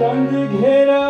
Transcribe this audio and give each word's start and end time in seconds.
चंद 0.00 0.32
घेरा 0.60 1.02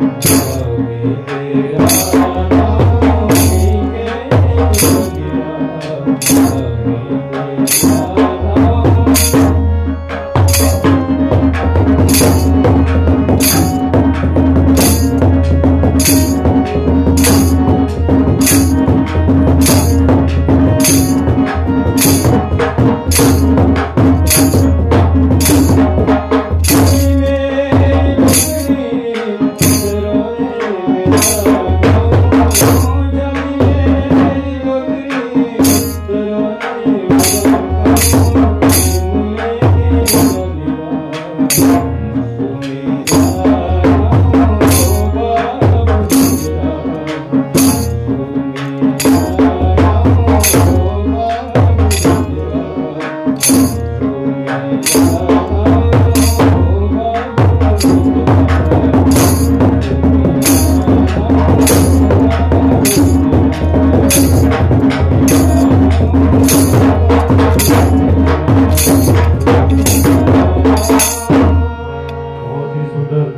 Yeah. 0.00 0.30